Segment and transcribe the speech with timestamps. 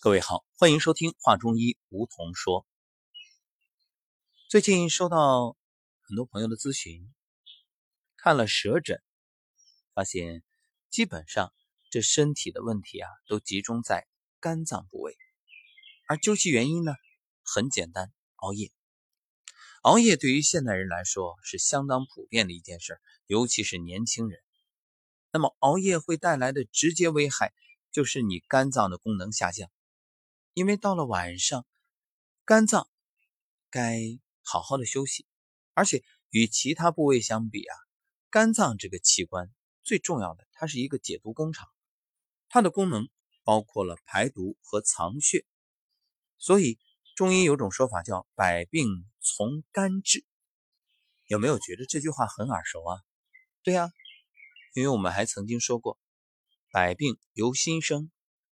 [0.00, 2.64] 各位好，欢迎收听《话中医》，梧桐说。
[4.48, 5.56] 最近收到
[6.02, 7.12] 很多朋友的咨询，
[8.16, 9.02] 看了舌诊，
[9.94, 10.44] 发现
[10.88, 11.52] 基本上
[11.90, 14.06] 这身体的问题啊，都集中在
[14.38, 15.16] 肝脏部位。
[16.06, 16.92] 而究其原因呢，
[17.42, 18.70] 很简单，熬夜。
[19.82, 24.38] 熬夜对于现代人来说是相当普遍的一件事，尤其是年轻人。
[25.32, 27.52] 那么熬夜会带来的直接危害，
[27.90, 29.68] 就是你肝脏的功能下降。
[30.58, 31.64] 因为到了晚上，
[32.44, 32.90] 肝脏
[33.70, 34.00] 该
[34.42, 35.24] 好好的休息，
[35.72, 37.76] 而且与其他部位相比啊，
[38.28, 39.54] 肝脏这个器官
[39.84, 41.68] 最重要的，它是一个解毒工厂，
[42.48, 43.08] 它的功能
[43.44, 45.46] 包括了排毒和藏血，
[46.38, 46.80] 所以
[47.14, 48.88] 中医有种说法叫“百病
[49.20, 50.24] 从肝治”，
[51.28, 52.98] 有没有觉得这句话很耳熟啊？
[53.62, 53.92] 对呀，
[54.74, 56.00] 因为我们还曾经说过
[56.72, 58.10] “百病由心生，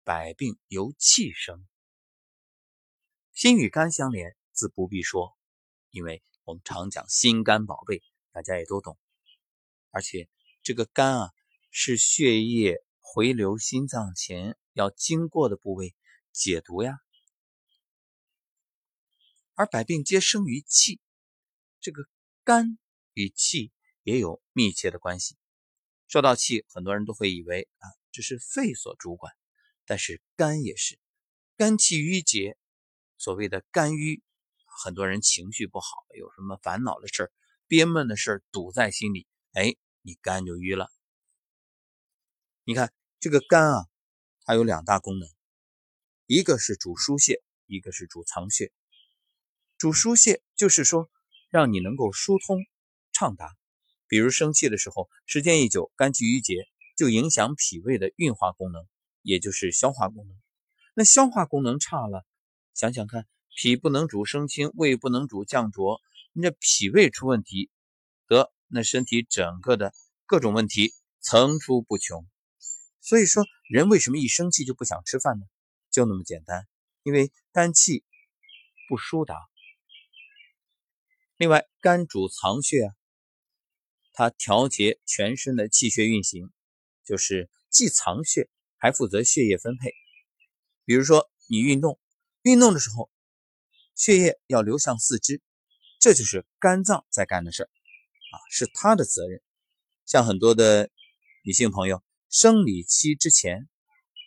[0.05, 1.67] 百病由气生”。
[3.39, 5.39] 心与肝相连，自不必说，
[5.91, 8.99] 因为我们常讲心肝宝贝，大家也都懂。
[9.91, 10.29] 而且
[10.65, 11.31] 这个肝啊，
[11.71, 15.95] 是血液回流心脏前要经过的部位，
[16.33, 16.99] 解毒呀。
[19.55, 20.99] 而百病皆生于气，
[21.79, 22.09] 这个
[22.43, 22.77] 肝
[23.13, 23.71] 与气
[24.03, 25.37] 也有密切的关系。
[26.09, 29.33] 说到气，很多人都会以为啊，这是肺所主管，
[29.87, 30.99] 但是肝也是，
[31.57, 32.58] 肝气郁结。
[33.19, 34.23] 所谓的肝郁，
[34.65, 37.33] 很多人情绪不好，有什么烦恼的事、
[37.67, 40.89] 憋闷的事堵在心里，哎，你肝就郁了。
[42.63, 43.87] 你看这个肝啊，
[44.45, 45.29] 它有两大功能，
[46.27, 48.73] 一个是主疏泄，一个是主藏血。
[49.79, 51.11] 主疏泄就是说
[51.51, 52.65] 让你能够疏通
[53.13, 53.57] 畅达，
[54.07, 58.87] 比如生气的时候，时间一久，肝气郁结，就影响脾胃的运化功能，
[59.23, 60.37] 也就是消化功能。
[60.95, 62.25] 那消化功能差了。
[62.79, 63.27] 想想看，
[63.57, 66.01] 脾不能主升清，胃不能主降浊，
[66.33, 67.71] 你这脾胃出问题，
[68.29, 69.93] 得那身体整个的
[70.27, 72.25] 各种问题层出不穷。
[73.01, 75.47] 所以说，人为什么一生气就不想吃饭呢？
[75.91, 76.69] 就那么简单，
[77.03, 78.05] 因为肝气
[78.89, 79.35] 不疏达。
[81.37, 82.95] 另外，肝主藏血啊，
[84.13, 86.53] 它调节全身的气血运行，
[87.05, 89.93] 就是既藏血，还负责血液分配。
[90.85, 91.99] 比如说你运动。
[92.49, 93.11] 运动的时候，
[93.95, 95.43] 血液要流向四肢，
[96.01, 99.43] 这就是肝脏在干的事儿啊，是它的责任。
[100.07, 100.89] 像很多的
[101.45, 103.69] 女性朋友，生理期之前，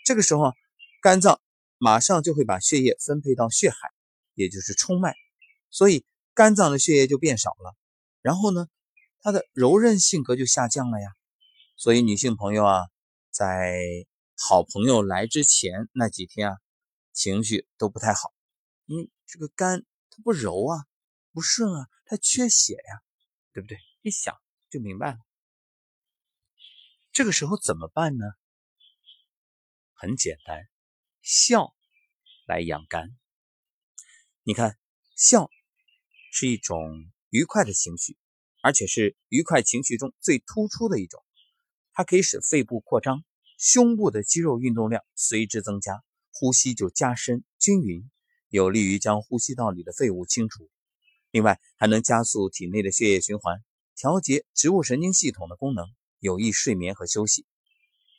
[0.05, 0.53] 这个时候啊，
[1.01, 1.41] 肝脏
[1.79, 3.89] 马上就会把血液分配到血海，
[4.35, 5.15] 也就是冲脉，
[5.71, 6.05] 所以
[6.35, 7.75] 肝脏的血液就变少了。
[8.21, 8.67] 然后呢，
[9.21, 11.09] 它的柔韧性格就下降了呀。
[11.75, 12.81] 所以女性朋友啊，
[13.31, 13.81] 在
[14.37, 16.57] 好朋友来之前那几天啊。
[17.13, 18.33] 情绪都不太好，
[18.87, 20.85] 嗯，这个肝它不柔啊，
[21.33, 23.01] 不顺啊，它缺血呀，
[23.53, 23.77] 对不对？
[24.01, 24.39] 一想
[24.69, 25.19] 就明白了。
[27.11, 28.25] 这个时候怎么办呢？
[29.93, 30.67] 很简单，
[31.21, 31.75] 笑
[32.47, 33.17] 来养肝。
[34.43, 34.79] 你看，
[35.15, 35.51] 笑
[36.31, 38.17] 是一种愉快的情绪，
[38.63, 41.23] 而且是愉快情绪中最突出的一种。
[41.93, 43.23] 它可以使肺部扩张，
[43.57, 46.03] 胸部的肌肉运动量随之增加。
[46.33, 48.09] 呼吸就加深均匀，
[48.49, 50.69] 有利于将呼吸道里的废物清除。
[51.29, 53.63] 另外，还能加速体内的血液循环，
[53.95, 55.85] 调节植物神经系统的功能，
[56.19, 57.45] 有益睡眠和休息。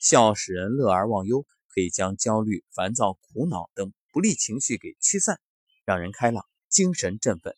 [0.00, 5.40] 笑使人乐而忘忧，可以将焦虑、烦躁、苦恼等不利情绪给驱散，
[5.84, 7.54] 让人开朗、精神振奋。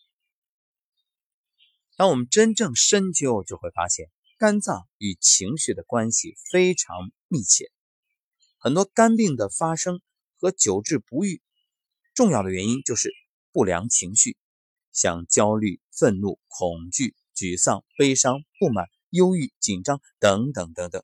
[1.97, 7.71] 当我们真正深究，就会发现肝脏与情绪的关系非常密切。
[8.59, 10.01] 很多肝病的发生。
[10.45, 11.41] 和久治不愈，
[12.13, 13.11] 重要的原因就是
[13.51, 14.37] 不良情绪，
[14.93, 21.03] 像焦虑、愤怒、恐惧、沮丧、悲伤、不满、忧郁、紧张等等等等。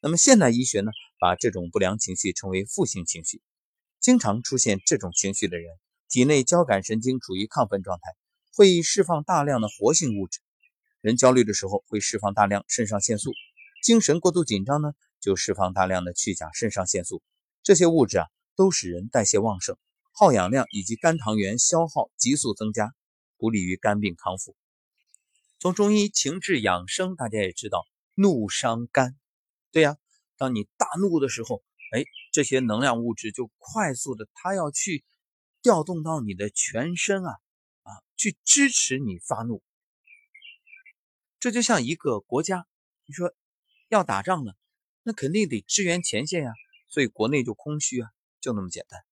[0.00, 3.42] 那么现代医学呢，把这种不良情绪称为负性情绪。
[3.98, 5.74] 经常出现这种情绪的人，
[6.08, 8.12] 体内交感神经处于亢奋状态，
[8.54, 10.38] 会释放大量的活性物质。
[11.00, 13.32] 人焦虑的时候会释放大量肾上腺素，
[13.82, 17.20] 精神过度紧张呢，就释放大量的去甲肾上腺素。
[17.64, 18.28] 这些物质啊。
[18.56, 19.76] 都使人代谢旺盛，
[20.12, 22.94] 耗氧量以及肝糖原消耗急速增加，
[23.36, 24.56] 不利于肝病康复。
[25.58, 29.16] 从中医情志养生，大家也知道，怒伤肝。
[29.72, 29.96] 对呀，
[30.36, 35.04] 当你大怒的时候，哎，这些能量物质就快速的，它要去
[35.62, 37.38] 调动到你的全身啊
[37.82, 39.62] 啊，去支持你发怒。
[41.40, 42.66] 这就像一个国家，
[43.06, 43.34] 你说
[43.88, 44.56] 要打仗了，
[45.02, 46.52] 那肯定得支援前线呀，
[46.88, 48.10] 所以国内就空虚啊。
[48.44, 49.02] 就那么简单，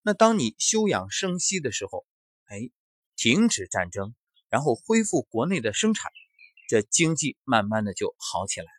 [0.00, 2.06] 那当你休养生息的时候，
[2.46, 2.70] 哎，
[3.16, 4.14] 停止战争，
[4.48, 6.10] 然后恢复国内的生产，
[6.70, 8.70] 这经济慢慢的就好起来了。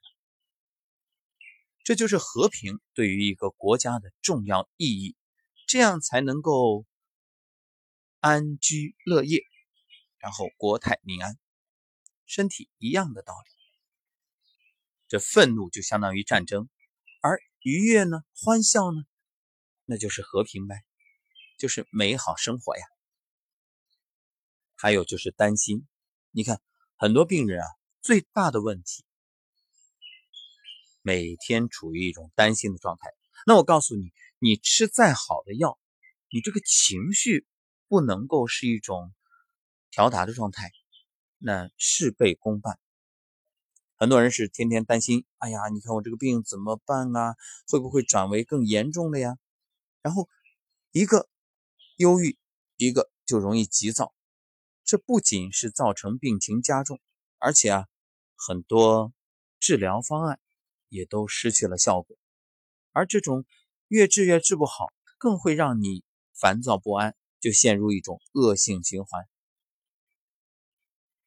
[1.83, 5.15] 这就是和平对于一个国家的重要意义，
[5.67, 6.83] 这样才能够
[8.19, 9.43] 安居乐业，
[10.17, 11.37] 然后国泰民安。
[12.25, 13.51] 身体一样的道理。
[15.07, 16.67] 这愤怒就相当于战争，
[17.21, 19.03] 而愉悦呢、欢笑呢，
[19.83, 20.85] 那就是和平呗，
[21.59, 22.85] 就是美好生活呀。
[24.77, 25.85] 还有就是担心，
[26.31, 26.61] 你看
[26.95, 27.67] 很多病人啊，
[28.01, 29.03] 最大的问题，
[31.01, 33.09] 每天处于一种担心的状态。
[33.45, 35.77] 那我告诉你，你吃再好的药，
[36.29, 37.45] 你这个情绪
[37.89, 39.13] 不能够是一种
[39.91, 40.71] 调达的状态，
[41.37, 42.79] 那事倍功半。
[43.99, 47.35] 很多人是天天担心，哎呀，你看我这个病怎么办啊？
[47.67, 49.39] 会不会转为更严重的呀？
[50.03, 50.29] 然后
[50.91, 51.27] 一个
[51.95, 52.37] 忧郁，
[52.75, 54.13] 一个就容易急躁，
[54.83, 56.99] 这不仅是造成病情加重，
[57.39, 57.87] 而且啊，
[58.35, 59.11] 很多
[59.59, 60.39] 治疗方案
[60.89, 62.15] 也都失去了效果。
[62.91, 63.45] 而这种
[63.87, 66.03] 越治越治不好，更会让你
[66.39, 69.27] 烦躁不安，就陷入一种恶性循环。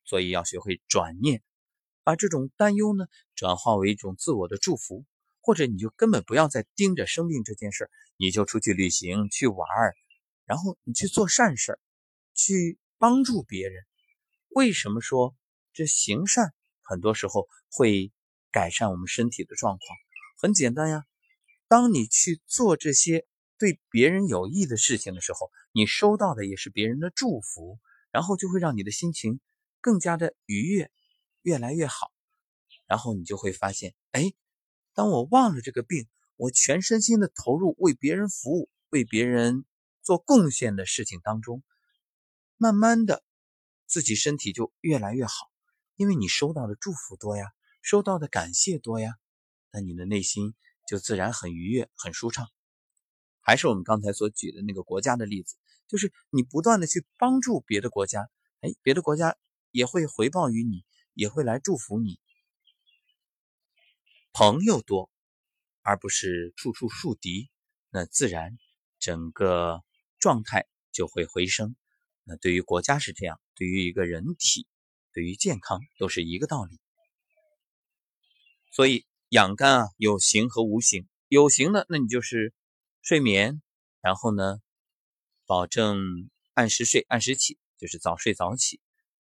[0.04, 1.42] 所以要学会转念。
[2.02, 5.04] 把这种担忧呢，转化为一种自我的祝福，
[5.40, 9.68] 或者你就根本不要再盯着生病这件事你就出去旅行去玩
[10.44, 11.78] 然后你去做善事
[12.34, 13.84] 去帮助别人。
[14.48, 15.34] 为什么说
[15.72, 16.52] 这行善
[16.82, 18.12] 很多时候会
[18.50, 19.82] 改善我们身体的状况？
[20.40, 21.04] 很简单呀，
[21.68, 23.26] 当你去做这些
[23.58, 27.78] 对别人有益的事情的时候，你收到的也是别人的祝福，
[28.10, 29.38] 然后就会让你的心情
[29.80, 30.90] 更加的愉悦。
[31.42, 32.12] 越来越好，
[32.86, 34.32] 然后你就会发现，哎，
[34.94, 39.64] 当我忘了这个病，我全身心的投入为别人服务、为别人
[40.02, 41.62] 做贡献的事情当中，
[42.56, 43.22] 慢慢的，
[43.86, 45.50] 自己身体就越来越好，
[45.96, 47.46] 因为你收到的祝福多呀，
[47.82, 49.14] 收到的感谢多呀，
[49.70, 50.54] 那你的内心
[50.86, 52.48] 就自然很愉悦、很舒畅。
[53.40, 55.56] 还是我们刚才所举的那个国家的例子，
[55.88, 58.28] 就是你不断的去帮助别的国家，
[58.60, 59.36] 哎，别的国家
[59.70, 60.84] 也会回报于你。
[61.14, 62.18] 也会来祝福你，
[64.32, 65.10] 朋友多，
[65.82, 67.50] 而不是处处树敌，
[67.90, 68.56] 那自然
[68.98, 69.82] 整个
[70.18, 71.76] 状态就会回升。
[72.24, 74.66] 那对于国家是这样，对于一个人体，
[75.12, 76.80] 对于健康都是一个道理。
[78.72, 81.08] 所以养肝啊，有形和无形。
[81.28, 82.54] 有形的，那你就是
[83.02, 83.60] 睡眠，
[84.00, 84.60] 然后呢，
[85.44, 88.80] 保证按时睡、按时起，就是早睡早起。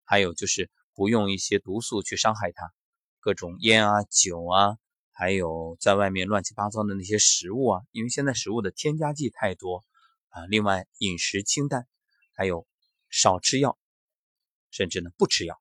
[0.04, 0.70] 还有就是。
[1.00, 2.74] 不用一些毒素去伤害它，
[3.20, 4.76] 各种烟啊、酒啊，
[5.12, 9.82] 还有在外面乱七八糟的那些食物啊，因为现在食物的添加剂太多
[10.28, 10.44] 啊。
[10.50, 11.88] 另外，饮食清淡，
[12.34, 12.66] 还有
[13.08, 13.78] 少吃药，
[14.70, 15.58] 甚至呢不吃药，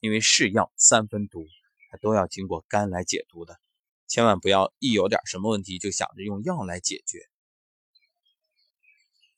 [0.00, 1.46] 因为是药三分毒，
[1.92, 3.60] 它都要经过肝来解毒的。
[4.08, 7.20] 千万不要一有点什么问题就想着用药来解决。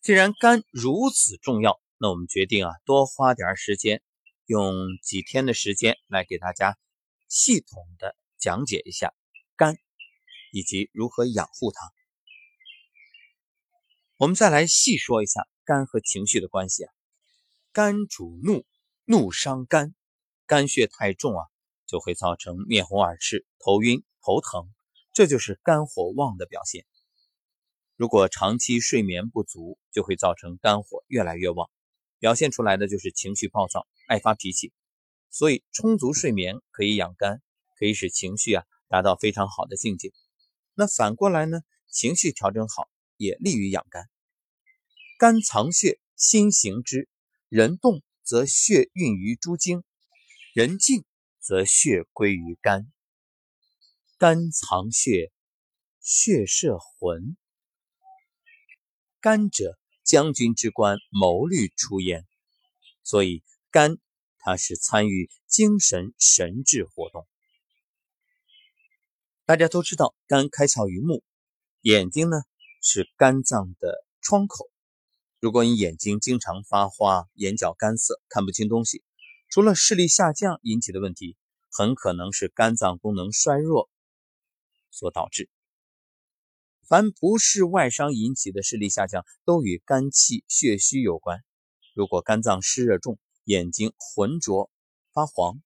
[0.00, 4.02] 既然肝如此重要，那我们决定啊多花点时间。
[4.46, 6.76] 用几天的时间来给大家
[7.28, 9.14] 系统的讲解一下
[9.56, 9.78] 肝，
[10.52, 11.80] 以及如何养护它。
[14.16, 16.92] 我们再来细说一下肝和情绪的关系啊。
[17.72, 18.66] 肝主怒，
[19.04, 19.94] 怒伤肝，
[20.46, 21.46] 肝血太重啊，
[21.86, 24.72] 就会造成面红耳赤、头晕、头疼，
[25.14, 26.84] 这就是肝火旺的表现。
[27.96, 31.70] 如果长期睡眠不足，就会造成肝火越来越旺。
[32.18, 34.72] 表现出来的就是情绪暴躁、爱发脾气，
[35.30, 37.42] 所以充足睡眠可以养肝，
[37.78, 40.12] 可以使情绪啊达到非常好的境界。
[40.74, 44.08] 那反过来呢，情绪调整好也利于养肝。
[45.18, 47.08] 肝藏血，心行之。
[47.48, 49.84] 人动则血运于诸经，
[50.52, 51.04] 人静
[51.40, 52.92] 则血归于肝。
[54.18, 55.32] 肝藏血，
[56.00, 57.36] 血摄魂。
[59.20, 59.78] 肝者。
[60.06, 62.26] 将军之官，谋虑出焉，
[63.02, 63.42] 所以
[63.74, 63.98] 肝
[64.38, 67.26] 它是参与精神神志活动。
[69.46, 71.24] 大家都知道，肝开窍于目，
[71.80, 72.36] 眼睛呢
[72.80, 74.70] 是肝脏的窗口。
[75.40, 79.02] 如果你眼睛经常发花、眼角干涩、看不清东西，
[79.50, 81.36] 除了视力下降引起的问题，
[81.72, 83.90] 很可能是肝脏功能衰弱
[84.92, 85.50] 所导致。
[86.86, 91.42] 凡不是外伤引起的视力下降，都与肝气血虚有关。
[91.92, 94.70] 如果肝脏湿热重，眼睛浑浊
[95.12, 95.60] 发黄；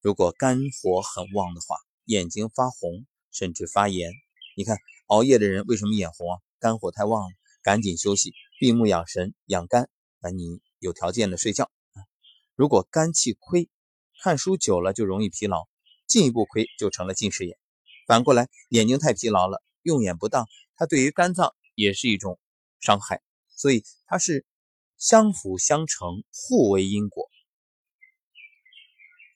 [0.00, 4.12] 如果肝火很旺的话，眼睛发红甚至发炎。
[4.56, 6.38] 你看熬夜的人为什么眼红啊？
[6.60, 9.90] 肝火太旺了，赶紧休息，闭目养神养肝，
[10.20, 11.70] 那你有条件的睡觉。
[12.54, 13.68] 如果肝气亏，
[14.22, 15.66] 看书久了就容易疲劳，
[16.06, 17.58] 进一步亏就成了近视眼。
[18.06, 22.38] 反过来，眼睛太疲劳了，用眼不当，它对于肝脏也是一种
[22.78, 23.22] 伤害。
[23.54, 24.44] 所以它是
[25.02, 27.28] 相辅相成，互为因果。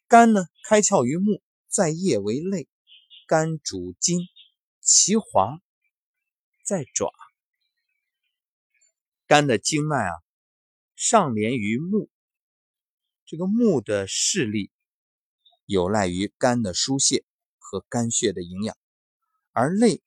[0.07, 2.69] 肝呢，开窍于目，在叶为泪。
[3.27, 4.21] 肝主筋，
[4.81, 5.59] 其华
[6.65, 7.13] 在爪。
[9.27, 10.13] 肝的经脉啊，
[10.95, 12.09] 上连于目，
[13.25, 14.71] 这个目的视力
[15.65, 17.25] 有赖于肝的疏泄
[17.59, 18.79] 和肝血的营养，
[19.51, 20.01] 而泪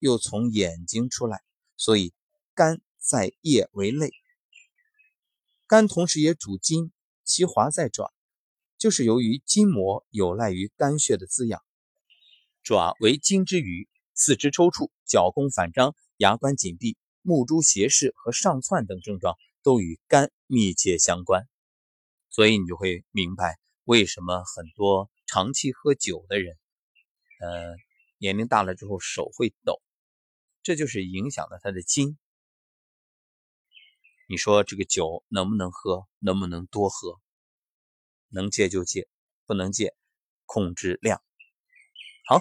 [0.00, 1.40] 又从眼睛出来，
[1.76, 2.12] 所以
[2.52, 4.10] 肝在液为泪。
[5.66, 6.92] 肝同时也主筋，
[7.24, 8.12] 其华在爪，
[8.76, 11.62] 就是由于筋膜有赖于肝血的滋养。
[12.62, 21.48] 爪为筋之余，四肢抽搐、脚弓反张、牙关紧闭、目珠斜视和上窜等症状都与肝密切相关，
[22.28, 26.58] 所以你就会明白为什么很多长期喝酒的人，
[27.40, 27.74] 呃，
[28.18, 29.80] 年龄大了之后手会抖，
[30.62, 32.18] 这就是影响了他的筋。
[34.28, 36.06] 你说这个酒能不能喝？
[36.18, 37.20] 能不能多喝？
[38.28, 39.08] 能戒就戒，
[39.46, 39.94] 不能戒，
[40.46, 41.22] 控制量。
[42.26, 42.40] 好。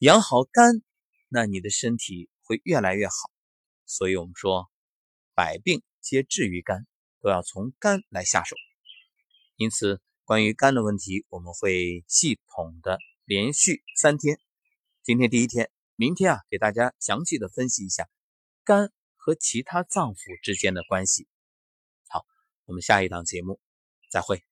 [0.00, 0.82] 养好肝，
[1.28, 3.14] 那你的身体会越来越好。
[3.86, 4.68] 所以我们说，
[5.34, 6.86] 百病皆治于肝，
[7.20, 8.54] 都要从肝来下手。
[9.56, 14.38] 因此，关于肝的问题，我们会系统的连续三天。
[15.02, 18.06] 今天第一天，明天啊，给大家详细的分析一下
[18.64, 18.92] 肝
[19.24, 21.26] 和其他脏腑之间的关系。
[22.10, 22.26] 好，
[22.66, 23.58] 我们下一档节目
[24.10, 24.44] 再会。